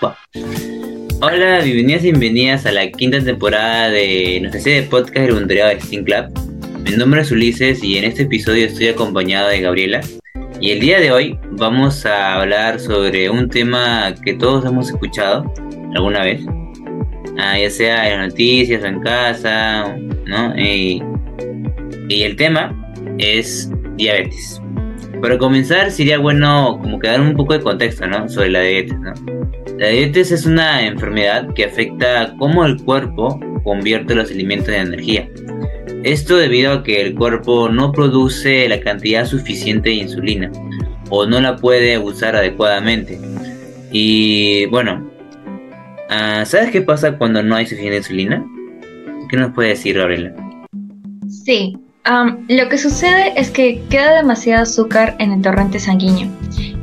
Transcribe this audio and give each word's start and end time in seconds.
Hola, 0.00 1.60
bienvenidas 1.62 2.04
y 2.04 2.10
bienvenidas 2.10 2.66
a 2.66 2.72
la 2.72 2.90
quinta 2.90 3.22
temporada 3.22 3.88
de 3.88 4.38
nuestra 4.40 4.60
serie 4.60 4.82
de 4.82 4.88
podcast 4.88 5.16
del 5.16 5.32
voluntariado 5.32 5.70
de 5.70 5.80
Steam 5.80 6.04
Club. 6.04 6.26
Mi 6.84 6.96
nombre 6.96 7.22
es 7.22 7.30
Ulises 7.30 7.82
y 7.82 7.96
en 7.96 8.04
este 8.04 8.24
episodio 8.24 8.66
estoy 8.66 8.88
acompañado 8.88 9.48
de 9.48 9.60
Gabriela. 9.60 10.00
Y 10.60 10.72
el 10.72 10.80
día 10.80 11.00
de 11.00 11.12
hoy 11.12 11.38
vamos 11.52 12.04
a 12.04 12.40
hablar 12.40 12.78
sobre 12.78 13.30
un 13.30 13.48
tema 13.48 14.14
que 14.22 14.34
todos 14.34 14.66
hemos 14.66 14.90
escuchado 14.90 15.50
alguna 15.94 16.22
vez, 16.22 16.42
ah, 17.38 17.58
ya 17.58 17.70
sea 17.70 18.12
en 18.12 18.28
noticias 18.28 18.82
o 18.82 18.86
en 18.86 19.00
casa, 19.00 19.96
¿no? 20.26 20.54
Y 20.58 21.02
el 22.08 22.36
tema 22.36 22.74
es 23.18 23.70
diabetes. 23.96 24.60
Para 25.20 25.38
comenzar 25.38 25.90
sería 25.90 26.18
bueno 26.18 26.78
como 26.80 26.98
que 26.98 27.08
dar 27.08 27.20
un 27.20 27.34
poco 27.34 27.54
de 27.54 27.60
contexto, 27.60 28.06
¿no? 28.06 28.28
Sobre 28.28 28.50
la 28.50 28.60
diabetes, 28.60 28.98
¿no? 28.98 29.14
La 29.78 29.88
diabetes 29.88 30.32
es 30.32 30.46
una 30.46 30.86
enfermedad 30.86 31.52
que 31.54 31.64
afecta 31.64 32.34
cómo 32.38 32.64
el 32.64 32.82
cuerpo 32.82 33.40
convierte 33.64 34.14
los 34.14 34.30
alimentos 34.30 34.68
en 34.68 34.86
energía. 34.86 35.28
Esto 36.04 36.36
debido 36.36 36.72
a 36.72 36.82
que 36.82 37.00
el 37.00 37.14
cuerpo 37.14 37.68
no 37.68 37.92
produce 37.92 38.68
la 38.68 38.80
cantidad 38.80 39.26
suficiente 39.26 39.90
de 39.90 39.96
insulina 39.96 40.52
o 41.10 41.26
no 41.26 41.40
la 41.40 41.56
puede 41.56 41.98
usar 41.98 42.36
adecuadamente. 42.36 43.18
Y 43.92 44.66
bueno, 44.66 45.10
ah, 46.10 46.44
¿sabes 46.44 46.70
qué 46.70 46.82
pasa 46.82 47.16
cuando 47.18 47.42
no 47.42 47.56
hay 47.56 47.66
suficiente 47.66 47.98
insulina? 47.98 48.44
¿Qué 49.28 49.36
nos 49.36 49.52
puede 49.52 49.70
decir 49.70 49.96
Gabriela? 49.96 50.34
Sí, 51.28 51.76
lo 52.48 52.68
que 52.68 52.78
sucede 52.78 53.32
es 53.36 53.50
que 53.50 53.82
queda 53.90 54.16
demasiado 54.16 54.62
azúcar 54.62 55.16
en 55.18 55.32
el 55.32 55.42
torrente 55.42 55.80
sanguíneo 55.80 56.30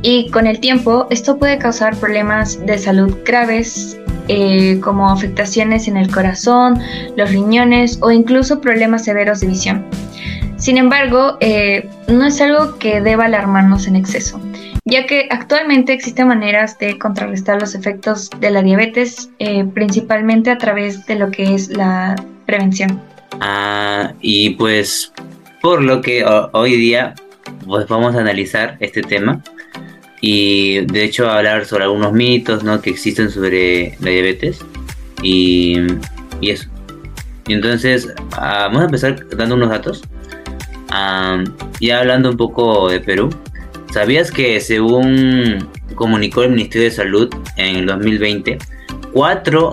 y 0.02 0.30
con 0.30 0.46
el 0.46 0.60
tiempo 0.60 1.06
esto 1.10 1.38
puede 1.38 1.58
causar 1.58 1.96
problemas 1.96 2.64
de 2.66 2.76
salud 2.76 3.16
graves 3.24 3.98
eh, 4.28 4.78
como 4.82 5.10
afectaciones 5.10 5.88
en 5.88 5.96
el 5.96 6.10
corazón, 6.10 6.78
los 7.16 7.30
riñones 7.30 7.98
o 8.02 8.10
incluso 8.10 8.60
problemas 8.60 9.04
severos 9.04 9.40
de 9.40 9.46
visión. 9.46 9.86
Sin 10.56 10.76
embargo, 10.76 11.36
eh, 11.40 11.88
no 12.08 12.26
es 12.26 12.40
algo 12.40 12.78
que 12.78 13.00
deba 13.00 13.24
alarmarnos 13.24 13.86
en 13.86 13.96
exceso, 13.96 14.40
ya 14.84 15.06
que 15.06 15.28
actualmente 15.30 15.92
existen 15.92 16.28
maneras 16.28 16.78
de 16.78 16.98
contrarrestar 16.98 17.60
los 17.60 17.74
efectos 17.74 18.30
de 18.40 18.50
la 18.50 18.62
diabetes, 18.62 19.30
eh, 19.38 19.64
principalmente 19.64 20.50
a 20.50 20.58
través 20.58 21.06
de 21.06 21.16
lo 21.16 21.30
que 21.30 21.54
es 21.54 21.68
la 21.68 22.14
prevención. 22.46 23.13
Ah, 23.40 24.12
y 24.20 24.50
pues 24.50 25.12
por 25.60 25.82
lo 25.82 26.00
que 26.00 26.24
hoy 26.52 26.76
día 26.76 27.14
pues 27.66 27.86
vamos 27.88 28.14
a 28.14 28.20
analizar 28.20 28.76
este 28.80 29.02
tema 29.02 29.42
y 30.20 30.80
de 30.86 31.04
hecho 31.04 31.30
hablar 31.30 31.66
sobre 31.66 31.84
algunos 31.84 32.12
mitos 32.12 32.64
¿no? 32.64 32.80
que 32.80 32.90
existen 32.90 33.30
sobre 33.30 33.96
la 34.00 34.10
diabetes 34.10 34.60
y, 35.22 35.76
y 36.40 36.50
eso. 36.50 36.68
Y 37.46 37.54
entonces 37.54 38.08
ah, 38.32 38.68
vamos 38.68 38.82
a 38.82 38.84
empezar 38.86 39.28
dando 39.36 39.54
unos 39.56 39.70
datos. 39.70 40.02
Ah, 40.90 41.42
ya 41.80 42.00
hablando 42.00 42.30
un 42.30 42.36
poco 42.36 42.88
de 42.88 43.00
Perú, 43.00 43.30
¿sabías 43.92 44.30
que 44.30 44.60
según 44.60 45.68
comunicó 45.94 46.42
el 46.42 46.50
Ministerio 46.50 46.88
de 46.88 46.94
Salud 46.94 47.34
en 47.56 47.76
el 47.76 47.86
2020, 47.86 48.58
4 49.12 49.72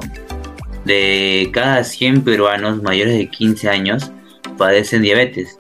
de 0.85 1.49
cada 1.53 1.83
100 1.83 2.23
peruanos 2.23 2.81
mayores 2.81 3.17
de 3.17 3.29
15 3.29 3.69
años 3.69 4.11
padecen 4.57 5.01
diabetes. 5.01 5.57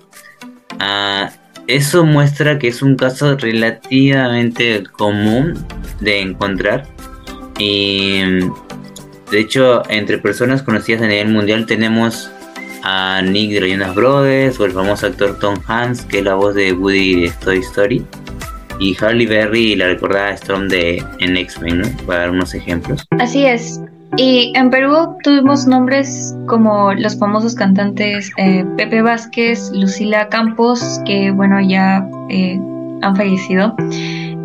Ah, 0.79 1.31
eso 1.67 2.05
muestra 2.05 2.59
que 2.59 2.67
es 2.67 2.81
un 2.81 2.95
caso 2.95 3.37
relativamente 3.37 4.83
común 4.97 5.65
de 5.99 6.21
encontrar. 6.21 6.87
Y 7.59 8.21
de 9.31 9.39
hecho, 9.39 9.83
entre 9.89 10.17
personas 10.17 10.63
conocidas 10.63 11.01
a 11.03 11.07
nivel 11.07 11.29
mundial 11.29 11.65
tenemos 11.65 12.29
a 12.83 13.21
Nick 13.21 13.51
de 13.59 13.71
Jonas 13.71 13.95
Brothers 13.95 14.59
o 14.59 14.65
el 14.65 14.71
famoso 14.71 15.07
actor 15.07 15.37
Tom 15.39 15.55
Hanks, 15.67 16.01
que 16.05 16.19
es 16.19 16.25
la 16.25 16.35
voz 16.35 16.55
de 16.55 16.73
Woody 16.73 17.21
de 17.21 17.31
Toy 17.43 17.59
Story, 17.59 18.05
y 18.79 18.97
Harley 18.99 19.27
Berry 19.27 19.75
la 19.75 19.87
recordada 19.87 20.31
Storm 20.31 20.67
de 20.67 21.03
en 21.19 21.37
X-Men, 21.37 21.95
para 22.07 22.21
dar 22.21 22.31
unos 22.31 22.53
ejemplos. 22.55 23.05
Así 23.19 23.45
es. 23.45 23.79
Y 24.17 24.51
en 24.55 24.69
Perú 24.69 25.15
tuvimos 25.23 25.65
nombres 25.67 26.35
como 26.47 26.93
los 26.93 27.17
famosos 27.17 27.55
cantantes 27.55 28.29
eh, 28.37 28.65
Pepe 28.75 29.01
Vázquez, 29.01 29.71
Lucila 29.73 30.27
Campos, 30.27 30.99
que 31.05 31.31
bueno, 31.31 31.61
ya 31.61 32.05
eh, 32.29 32.59
han 33.01 33.15
fallecido. 33.15 33.73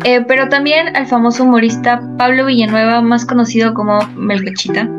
Eh, 0.05 0.23
pero 0.25 0.47
también 0.47 0.95
al 0.95 1.05
famoso 1.07 1.43
humorista 1.43 2.01
Pablo 2.17 2.45
Villanueva, 2.45 3.01
más 3.01 3.25
conocido 3.25 3.73
como 3.73 3.99
Melcochita. 4.15 4.89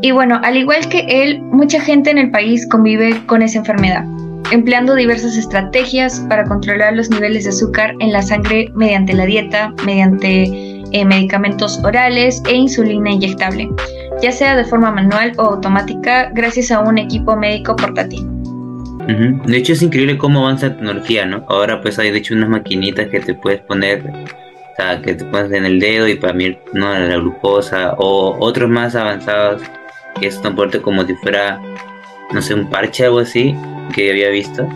Y 0.00 0.10
bueno, 0.10 0.40
al 0.42 0.56
igual 0.56 0.88
que 0.88 1.00
él, 1.08 1.42
mucha 1.42 1.80
gente 1.80 2.10
en 2.10 2.18
el 2.18 2.30
país 2.30 2.66
convive 2.66 3.24
con 3.26 3.42
esa 3.42 3.58
enfermedad, 3.58 4.04
empleando 4.52 4.94
diversas 4.94 5.36
estrategias 5.36 6.20
para 6.28 6.44
controlar 6.44 6.94
los 6.94 7.10
niveles 7.10 7.44
de 7.44 7.50
azúcar 7.50 7.94
en 8.00 8.12
la 8.12 8.22
sangre 8.22 8.70
mediante 8.74 9.14
la 9.14 9.26
dieta, 9.26 9.72
mediante 9.84 10.63
eh, 10.94 11.04
medicamentos 11.04 11.80
orales 11.82 12.40
e 12.48 12.54
insulina 12.54 13.10
inyectable, 13.10 13.68
ya 14.22 14.30
sea 14.30 14.54
de 14.54 14.64
forma 14.64 14.92
manual 14.92 15.32
o 15.38 15.42
automática 15.42 16.30
gracias 16.32 16.70
a 16.70 16.78
un 16.80 16.98
equipo 16.98 17.36
médico 17.36 17.74
portátil. 17.74 18.24
De 19.08 19.56
hecho 19.56 19.72
es 19.72 19.82
increíble 19.82 20.16
cómo 20.16 20.40
avanza 20.40 20.68
la 20.68 20.76
tecnología, 20.76 21.26
¿no? 21.26 21.44
Ahora 21.48 21.82
pues 21.82 21.98
hay 21.98 22.12
de 22.12 22.18
hecho 22.18 22.34
unas 22.34 22.48
maquinitas 22.48 23.08
que 23.08 23.18
te 23.18 23.34
puedes 23.34 23.60
poner, 23.62 24.02
o 24.06 24.76
sea, 24.76 25.02
que 25.02 25.14
te 25.14 25.24
pones 25.24 25.50
en 25.50 25.66
el 25.66 25.80
dedo 25.80 26.06
y 26.06 26.14
para 26.14 26.32
mí 26.32 26.56
¿no? 26.72 26.96
la 26.96 27.16
glucosa, 27.16 27.94
o 27.98 28.36
otros 28.38 28.70
más 28.70 28.94
avanzados 28.94 29.62
que 30.20 30.28
es 30.28 30.40
tan 30.40 30.54
fuerte 30.54 30.80
como 30.80 31.04
si 31.04 31.14
fuera, 31.16 31.60
no 32.32 32.40
sé, 32.40 32.54
un 32.54 32.70
parche 32.70 33.02
o 33.02 33.06
algo 33.06 33.18
así 33.18 33.54
que 33.92 34.10
había 34.10 34.30
visto 34.30 34.66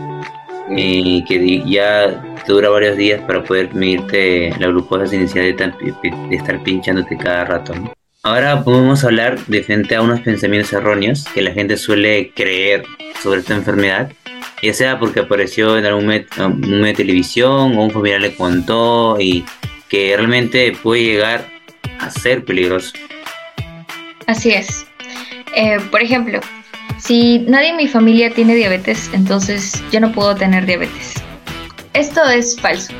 y 0.69 1.23
que 1.23 1.63
ya 1.65 2.21
te 2.49 2.53
dura 2.53 2.69
varios 2.69 2.97
días 2.97 3.21
para 3.27 3.43
poder 3.43 3.75
medirte 3.75 4.51
la 4.57 4.69
glucosa 4.69 5.05
sin 5.05 5.21
necesidad 5.21 5.43
de, 5.43 6.35
estar 6.35 6.63
pinchándote 6.63 7.15
cada 7.15 7.45
rato. 7.45 7.75
Ahora 8.23 8.63
podemos 8.63 9.03
hablar 9.03 9.37
de 9.45 9.61
frente 9.61 9.95
a 9.95 10.01
unos 10.01 10.21
pensamientos 10.21 10.73
erróneos 10.73 11.25
que 11.31 11.43
la 11.43 11.51
gente 11.51 11.77
suele 11.77 12.31
creer 12.35 12.85
sobre 13.21 13.41
esta 13.41 13.53
enfermedad, 13.53 14.11
ya 14.63 14.73
sea 14.73 14.97
porque 14.97 15.19
apareció 15.19 15.77
en 15.77 15.85
algún 15.85 16.07
medio, 16.07 16.25
de 16.57 16.93
televisión 16.95 17.77
o 17.77 17.83
un 17.83 17.91
familiar 17.91 18.19
le 18.19 18.33
contó 18.33 19.17
y 19.19 19.45
que 19.87 20.17
realmente 20.17 20.75
puede 20.81 21.03
llegar 21.03 21.45
a 21.99 22.09
ser 22.09 22.43
peligroso. 22.45 22.93
Así 24.25 24.49
es. 24.49 24.87
Eh, 25.55 25.77
por 25.91 26.01
ejemplo, 26.01 26.39
si 26.97 27.45
nadie 27.47 27.69
en 27.69 27.77
mi 27.77 27.87
familia 27.87 28.31
tiene 28.31 28.55
diabetes, 28.55 29.11
entonces 29.13 29.83
yo 29.91 29.99
no 29.99 30.11
puedo 30.11 30.33
tener 30.33 30.65
diabetes. 30.65 31.13
Esto 31.93 32.23
es 32.29 32.59
falso. 32.59 32.93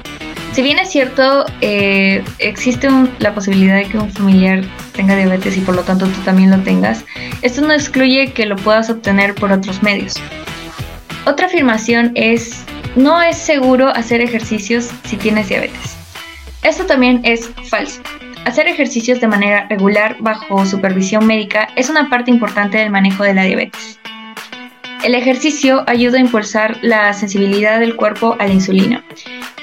Si 0.54 0.64
bien 0.64 0.80
es 0.80 0.90
cierto, 0.90 1.46
eh, 1.62 2.24
existe 2.40 2.90
la 3.20 3.34
posibilidad 3.34 3.76
de 3.76 3.86
que 3.86 3.98
un 3.98 4.12
familiar 4.12 4.64
tenga 4.94 5.16
diabetes 5.16 5.56
y 5.58 5.62
por 5.62 5.76
lo 5.76 5.84
tanto 5.84 6.08
tú 6.08 6.20
también 6.26 6.50
lo 6.50 6.58
tengas, 6.64 7.06
esto 7.44 7.62
no 7.62 7.72
excluye 7.72 8.34
que 8.34 8.46
lo 8.46 8.56
puedas 8.56 8.90
obtener 8.90 9.36
por 9.36 9.52
otros 9.52 9.84
medios. 9.84 10.16
Otra 11.26 11.46
afirmación 11.46 12.12
es, 12.16 12.64
no 12.96 13.22
es 13.22 13.38
seguro 13.38 13.90
hacer 13.90 14.22
ejercicios 14.22 14.90
si 15.06 15.18
tienes 15.18 15.50
diabetes. 15.50 15.96
Esto 16.64 16.86
también 16.86 17.22
es 17.24 17.52
falso. 17.70 18.02
Hacer 18.46 18.68
ejercicios 18.68 19.22
de 19.22 19.28
manera 19.28 19.68
regular 19.70 20.18
bajo 20.20 20.66
supervisión 20.66 21.28
médica 21.28 21.70
es 21.76 21.90
una 21.90 22.10
parte 22.10 22.32
importante 22.32 22.80
del 22.80 22.90
manejo 22.90 23.24
de 23.24 23.36
la 23.36 23.44
diabetes. 23.44 23.99
El 25.04 25.16
ejercicio 25.16 25.84
ayuda 25.88 26.18
a 26.18 26.22
impulsar 26.22 26.78
la 26.82 27.14
sensibilidad 27.14 27.80
del 27.80 27.96
cuerpo 27.96 28.36
a 28.38 28.48
la 28.48 28.54
insulina. 28.54 29.04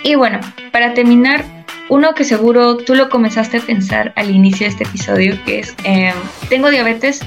Y 0.03 0.15
bueno, 0.15 0.41
para 0.73 0.95
terminar, 0.95 1.45
uno 1.91 2.15
que 2.15 2.25
seguro 2.25 2.79
tú 2.79 2.95
lo 2.95 3.11
comenzaste 3.11 3.59
a 3.59 3.61
pensar 3.61 4.13
al 4.17 4.31
inicio 4.31 4.67
de 4.67 4.71
este 4.71 4.85
episodio, 4.85 5.39
que 5.45 5.59
es, 5.61 5.75
em, 5.85 6.15
tengo 6.49 6.71
diabetes 6.71 7.21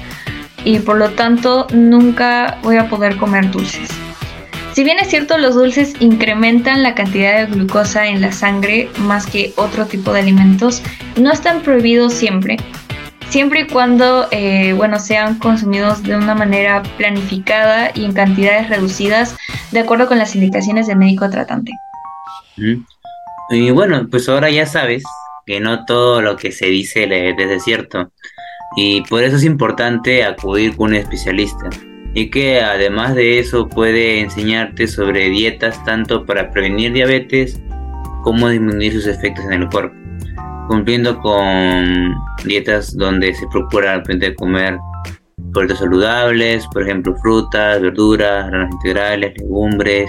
y 0.64 0.80
por 0.80 0.96
lo 0.96 1.10
tanto 1.10 1.68
nunca 1.72 2.58
voy 2.62 2.76
a 2.76 2.88
poder 2.88 3.16
comer 3.16 3.50
dulces. 3.50 3.88
Si 4.72 4.84
bien 4.84 4.98
es 4.98 5.08
cierto, 5.08 5.38
los 5.38 5.54
dulces 5.54 5.94
incrementan 6.00 6.82
la 6.82 6.94
cantidad 6.94 7.38
de 7.38 7.46
glucosa 7.46 8.06
en 8.06 8.20
la 8.20 8.32
sangre 8.32 8.88
más 8.98 9.26
que 9.26 9.52
otro 9.56 9.86
tipo 9.86 10.12
de 10.12 10.20
alimentos, 10.20 10.82
no 11.16 11.32
están 11.32 11.62
prohibidos 11.62 12.12
siempre, 12.14 12.56
siempre 13.30 13.60
y 13.60 13.66
cuando 13.66 14.26
eh, 14.32 14.74
bueno, 14.74 14.98
sean 14.98 15.38
consumidos 15.38 16.02
de 16.02 16.16
una 16.16 16.34
manera 16.34 16.82
planificada 16.98 17.90
y 17.94 18.04
en 18.04 18.12
cantidades 18.12 18.68
reducidas 18.68 19.36
de 19.70 19.80
acuerdo 19.80 20.08
con 20.08 20.18
las 20.18 20.34
indicaciones 20.34 20.88
del 20.88 20.98
médico 20.98 21.30
tratante. 21.30 21.72
Y 23.50 23.70
bueno, 23.70 24.06
pues 24.10 24.28
ahora 24.28 24.50
ya 24.50 24.66
sabes 24.66 25.04
que 25.46 25.60
no 25.60 25.84
todo 25.84 26.20
lo 26.20 26.36
que 26.36 26.52
se 26.52 26.66
dice 26.66 27.08
es 27.08 27.64
cierto 27.64 28.10
y 28.76 29.02
por 29.02 29.24
eso 29.24 29.36
es 29.36 29.44
importante 29.44 30.24
acudir 30.24 30.76
con 30.76 30.90
un 30.90 30.96
especialista 30.96 31.70
y 32.14 32.30
que 32.30 32.60
además 32.60 33.14
de 33.14 33.38
eso 33.38 33.68
puede 33.68 34.20
enseñarte 34.20 34.86
sobre 34.86 35.28
dietas 35.30 35.82
tanto 35.84 36.26
para 36.26 36.50
prevenir 36.50 36.92
diabetes 36.92 37.60
como 38.22 38.48
disminuir 38.48 38.92
sus 38.92 39.06
efectos 39.06 39.44
en 39.46 39.54
el 39.54 39.68
cuerpo. 39.68 39.96
Cumpliendo 40.70 41.18
con 41.18 42.14
dietas 42.44 42.96
donde 42.96 43.34
se 43.34 43.44
procura 43.48 44.00
de 44.06 44.34
comer 44.36 44.78
productos 45.52 45.80
saludables, 45.80 46.64
por 46.68 46.84
ejemplo 46.84 47.16
frutas, 47.16 47.82
verduras, 47.82 48.46
granos 48.46 48.70
integrales, 48.74 49.32
legumbres, 49.36 50.08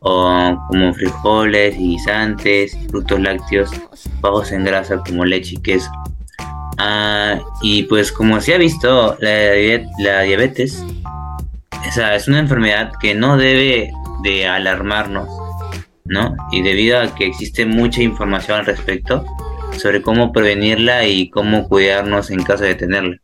o 0.00 0.58
como 0.68 0.92
frijoles 0.92 1.74
y 1.76 1.92
guisantes, 1.92 2.76
frutos 2.90 3.18
lácteos 3.18 3.70
bajos 4.20 4.52
en 4.52 4.64
grasa 4.64 4.98
como 4.98 5.24
leche 5.24 5.54
y 5.54 5.62
queso. 5.62 5.90
Ah, 6.76 7.38
y 7.62 7.84
pues 7.84 8.12
como 8.12 8.42
se 8.42 8.56
ha 8.56 8.58
visto, 8.58 9.16
la, 9.20 10.20
diabetes 10.20 10.84
es 12.12 12.28
una 12.28 12.40
enfermedad 12.40 12.92
que 13.00 13.14
no 13.14 13.38
debe 13.38 13.90
de 14.22 14.46
alarmarnos, 14.46 15.30
¿no? 16.04 16.36
Y 16.52 16.60
debido 16.60 17.00
a 17.00 17.14
que 17.14 17.24
existe 17.24 17.64
mucha 17.64 18.02
información 18.02 18.58
al 18.58 18.66
respecto 18.66 19.24
sobre 19.78 20.02
cómo 20.02 20.32
prevenirla 20.32 21.06
y 21.06 21.30
cómo 21.30 21.68
cuidarnos 21.68 22.30
en 22.30 22.42
caso 22.42 22.64
de 22.64 22.74
tenerla. 22.74 23.20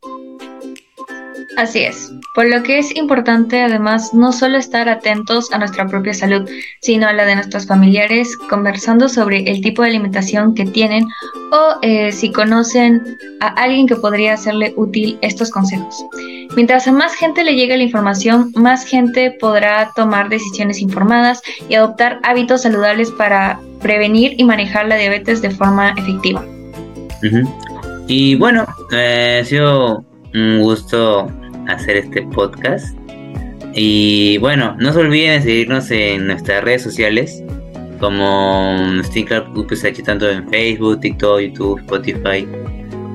Así 1.56 1.80
es, 1.80 2.12
por 2.34 2.46
lo 2.46 2.62
que 2.62 2.78
es 2.78 2.94
importante 2.96 3.60
además 3.60 4.14
no 4.14 4.32
solo 4.32 4.58
estar 4.58 4.88
atentos 4.88 5.52
a 5.52 5.58
nuestra 5.58 5.86
propia 5.86 6.14
salud, 6.14 6.48
sino 6.80 7.08
a 7.08 7.12
la 7.12 7.24
de 7.24 7.34
nuestros 7.34 7.66
familiares, 7.66 8.36
conversando 8.36 9.08
sobre 9.08 9.50
el 9.50 9.60
tipo 9.60 9.82
de 9.82 9.88
alimentación 9.88 10.54
que 10.54 10.64
tienen 10.64 11.08
o 11.52 11.78
eh, 11.82 12.12
si 12.12 12.30
conocen 12.30 13.02
a 13.40 13.48
alguien 13.48 13.86
que 13.86 13.96
podría 13.96 14.34
hacerle 14.34 14.72
útil 14.76 15.18
estos 15.22 15.50
consejos. 15.50 16.04
Mientras 16.56 16.86
a 16.86 16.92
más 16.92 17.14
gente 17.14 17.44
le 17.44 17.54
llegue 17.54 17.76
la 17.76 17.84
información, 17.84 18.52
más 18.54 18.84
gente 18.84 19.36
podrá 19.40 19.92
tomar 19.96 20.28
decisiones 20.28 20.80
informadas 20.80 21.42
y 21.68 21.74
adoptar 21.74 22.20
hábitos 22.22 22.62
saludables 22.62 23.10
para 23.12 23.60
prevenir 23.80 24.34
y 24.36 24.44
manejar 24.44 24.86
la 24.86 24.96
diabetes 24.96 25.42
de 25.42 25.50
forma 25.50 25.90
efectiva. 25.96 26.44
Y 28.06 28.34
bueno, 28.36 28.66
eh, 28.92 29.40
ha 29.42 29.44
sido 29.44 30.04
un 30.34 30.60
gusto 30.60 31.30
hacer 31.68 31.96
este 31.96 32.22
podcast. 32.22 32.96
Y 33.74 34.38
bueno, 34.38 34.76
no 34.78 34.92
se 34.92 34.98
olviden 35.00 35.40
de 35.40 35.42
seguirnos 35.42 35.90
en 35.90 36.26
nuestras 36.26 36.64
redes 36.64 36.82
sociales 36.82 37.42
como 38.00 38.78
Stinker 39.04 39.44
UPSH 39.54 40.02
tanto 40.02 40.28
en 40.28 40.48
Facebook, 40.48 41.00
TikTok, 41.00 41.40
YouTube, 41.40 41.78
Spotify. 41.80 42.46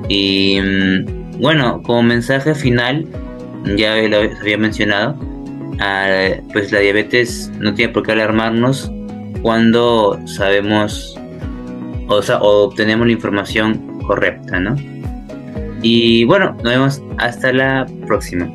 Y 0.08 0.60
mm, 0.60 1.40
bueno, 1.40 1.82
como 1.82 2.02
mensaje 2.04 2.54
final, 2.54 3.06
ya 3.76 3.96
lo 3.96 4.18
había 4.18 4.56
mencionado, 4.56 5.18
pues 6.52 6.72
la 6.72 6.78
diabetes 6.80 7.50
no 7.58 7.74
tiene 7.74 7.92
por 7.92 8.04
qué 8.04 8.12
alarmarnos 8.12 8.90
cuando 9.42 10.18
sabemos 10.26 11.18
o, 12.08 12.22
sea, 12.22 12.38
o 12.38 12.64
obtenemos 12.64 13.06
la 13.06 13.12
información 13.12 14.00
correcta, 14.06 14.60
¿no? 14.60 14.76
Y 15.82 16.24
bueno, 16.24 16.52
nos 16.54 16.62
vemos 16.62 17.02
hasta 17.18 17.52
la 17.52 17.86
próxima. 18.06 18.50